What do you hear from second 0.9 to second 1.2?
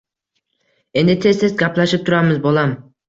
Endi,